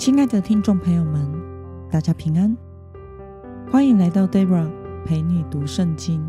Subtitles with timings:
[0.00, 1.30] 亲爱的听众朋友们，
[1.90, 2.56] 大家平安，
[3.70, 4.66] 欢迎来到 Debra
[5.04, 6.26] 陪你读圣经。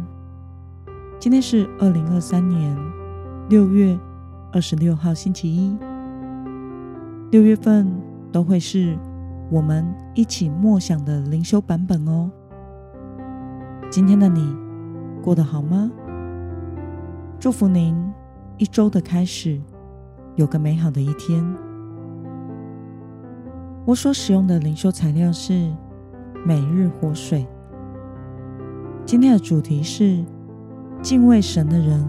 [1.17, 2.77] 今天是二零二三年
[3.47, 3.97] 六月
[4.51, 5.77] 二十六号，星期一。
[7.31, 7.89] 六月份
[8.29, 8.99] 都会是
[9.49, 12.29] 我们一起默想的灵修版本哦。
[13.89, 14.53] 今天的你
[15.23, 15.89] 过得好吗？
[17.39, 17.95] 祝福您
[18.57, 19.61] 一周的开始
[20.35, 21.70] 有个美好的一天。
[23.83, 25.71] 我所使用的灵修材料是
[26.45, 27.47] 每日活水。
[29.05, 30.23] 今天的主题是
[31.01, 32.07] 敬畏神的人，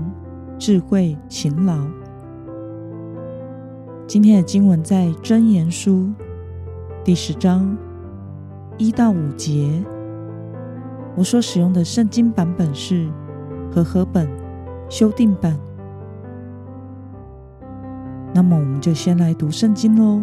[0.58, 1.78] 智慧勤劳。
[4.06, 6.12] 今天的经文在箴言书
[7.02, 7.74] 第十章
[8.76, 9.82] 一到五节。
[11.16, 13.08] 我所使用的圣经版本是
[13.70, 14.28] 和合本
[14.90, 15.58] 修订版。
[18.34, 20.22] 那么，我们就先来读圣经喽。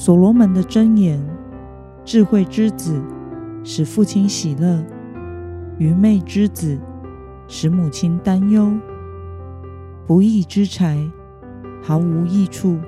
[0.00, 1.20] 所罗门的箴言：
[2.04, 3.02] 智慧之子
[3.64, 4.80] 使父亲喜乐，
[5.76, 6.78] 愚昧之子
[7.48, 8.72] 使母亲担忧。
[10.06, 11.04] 不义之财
[11.82, 12.78] 毫无益处，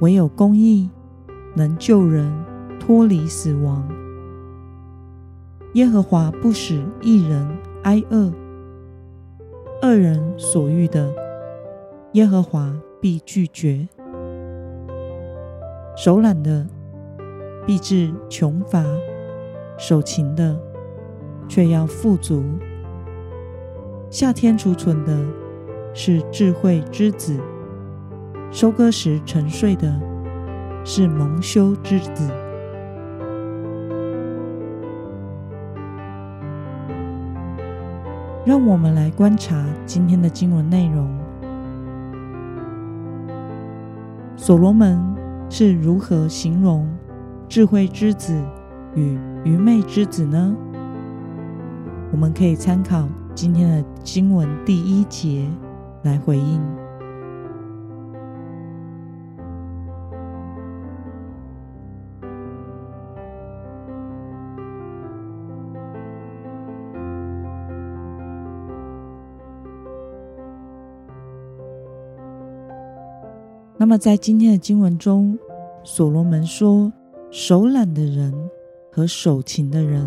[0.00, 0.88] 唯有公义
[1.54, 2.32] 能救人
[2.80, 3.86] 脱离死亡。
[5.74, 7.46] 耶和华不使一人
[7.82, 8.32] 挨饿，
[9.82, 11.12] 恶人所欲的，
[12.14, 13.86] 耶和华必拒绝。
[15.98, 16.64] 手懒的
[17.66, 18.84] 必致穷乏，
[19.76, 20.56] 手勤的
[21.48, 22.44] 却要富足。
[24.08, 25.18] 夏天储存的
[25.92, 27.36] 是智慧之子，
[28.52, 29.92] 收割时沉睡的
[30.84, 32.30] 是蒙羞之子。
[38.46, 41.10] 让我们来观察今天的经文内容。
[44.36, 45.17] 所罗门。
[45.50, 46.86] 是如何形容
[47.48, 48.38] 智慧之子
[48.94, 50.54] 与愚昧之子呢？
[52.12, 55.48] 我们可以参考今天的经文第一节
[56.02, 56.60] 来回应。
[73.80, 75.38] 那么，在今天的经文中，
[75.84, 76.92] 所罗门说
[77.30, 78.34] ：“手懒的人
[78.90, 80.04] 和手勤的人，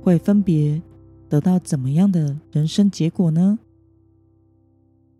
[0.00, 0.80] 会分别
[1.28, 3.58] 得到怎么样的人生结果呢？”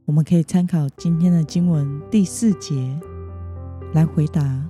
[0.07, 2.97] 我们可以参考今天的经文第四节
[3.93, 4.65] 来回答。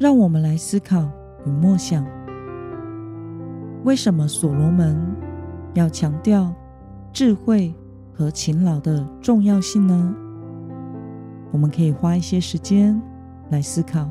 [0.00, 1.06] 让我们来思考
[1.44, 2.02] 与默想，
[3.84, 4.98] 为什么所罗门
[5.74, 6.50] 要强调
[7.12, 7.74] 智慧
[8.10, 10.14] 和勤劳的重要性呢？
[11.50, 12.98] 我们可以花一些时间
[13.50, 14.10] 来思考。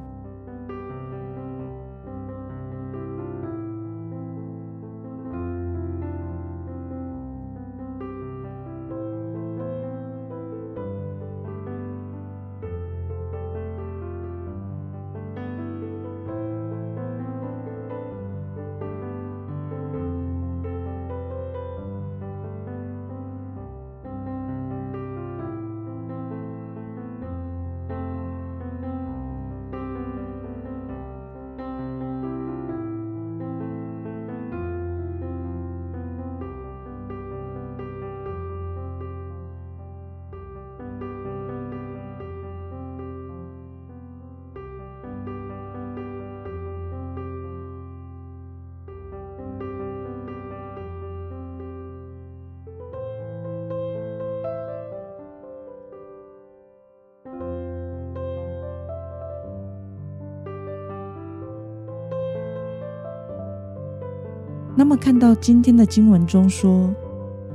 [64.79, 66.89] 那么，看到今天的经文中说，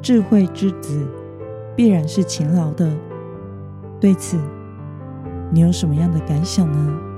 [0.03, 1.06] 智慧之子
[1.75, 2.94] 必然是勤劳的，
[3.99, 4.37] 对此，
[5.50, 7.13] 你有什么样的感想呢？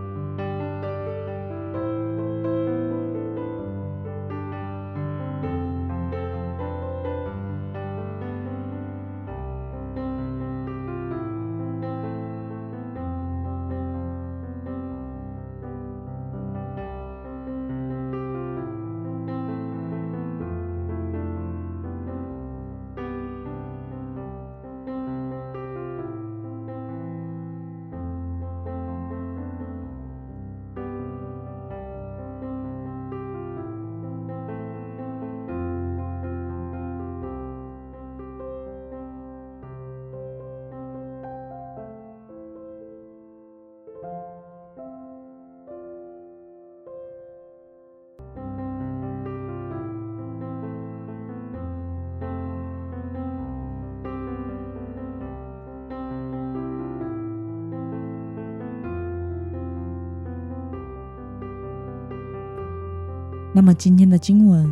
[63.57, 64.71] 那么今天的经文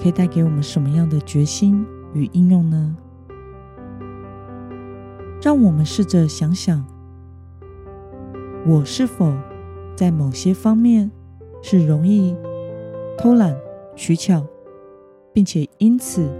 [0.00, 1.84] 可以带给我们什么样的决心
[2.14, 2.96] 与应用呢？
[5.42, 6.84] 让我们试着想想，
[8.64, 9.34] 我是否
[9.96, 11.10] 在某些方面
[11.60, 12.36] 是容易
[13.18, 13.56] 偷懒
[13.96, 14.46] 取巧，
[15.32, 16.30] 并且因此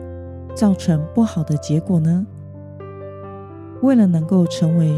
[0.55, 2.25] 造成不好的结果呢？
[3.83, 4.93] 为了能够成为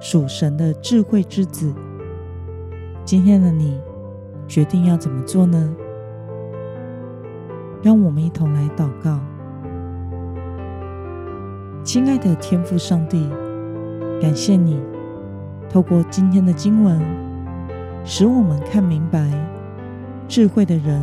[0.00, 1.70] 属神的智慧之子，
[3.04, 3.78] 今天的你
[4.46, 5.76] 决定要怎么做呢？
[7.82, 9.20] 让我们一同来祷告。
[11.84, 13.30] 亲爱的天父上帝，
[14.20, 14.80] 感谢你
[15.70, 17.00] 透过今天的经文，
[18.04, 19.30] 使我们看明白，
[20.26, 21.00] 智慧的人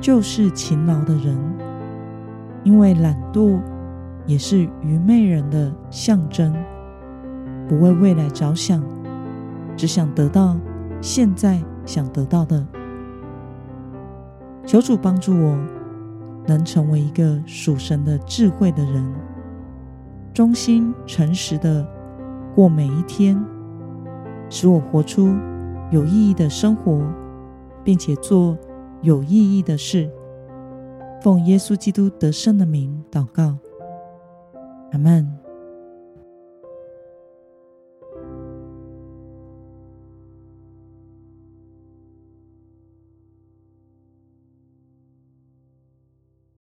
[0.00, 1.36] 就是勤劳的人，
[2.62, 3.60] 因为懒惰
[4.24, 6.54] 也是愚昧人的象征，
[7.68, 8.82] 不为未来着想，
[9.76, 10.56] 只想得到
[11.00, 12.64] 现在想得到的。
[14.64, 15.58] 求主帮助我。
[16.48, 19.04] 能成为一个属神的智慧的人，
[20.32, 21.86] 忠心诚实的
[22.54, 23.38] 过每一天，
[24.48, 25.36] 使我活出
[25.90, 27.02] 有意义的生活，
[27.84, 28.56] 并且做
[29.02, 30.10] 有意义的事。
[31.20, 33.54] 奉耶稣基督得胜的名祷告，
[34.92, 35.37] 阿门。